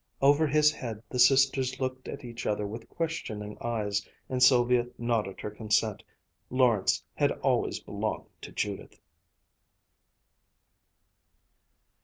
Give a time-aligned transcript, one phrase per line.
[0.19, 5.41] Over his head the sisters looked at each other with questioning eyes; and Sylvia nodded
[5.41, 6.01] her consent.
[6.49, 8.99] Lawrence had always belonged to Judith.